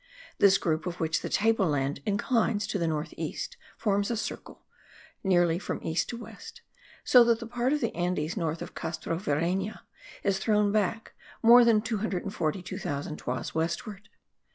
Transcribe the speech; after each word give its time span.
This 0.39 0.57
group 0.57 0.87
of 0.87 0.99
which 0.99 1.21
the 1.21 1.29
table 1.29 1.67
land 1.67 1.99
inclines 2.07 2.65
to 2.65 2.79
the 2.79 2.87
north 2.87 3.13
east, 3.17 3.55
forms 3.77 4.09
a 4.09 4.17
curve, 4.35 4.55
nearly 5.23 5.59
from 5.59 5.79
east 5.83 6.09
to 6.09 6.17
west, 6.17 6.61
so 7.03 7.23
that 7.23 7.39
the 7.39 7.45
part 7.45 7.71
of 7.71 7.81
the 7.81 7.93
Andes 7.95 8.35
north 8.35 8.63
of 8.63 8.73
Castrovireyna 8.73 9.81
is 10.23 10.39
thrown 10.39 10.71
back 10.71 11.13
more 11.43 11.63
than 11.63 11.83
242,000 11.83 13.17
toises 13.19 13.53
westward. 13.53 14.09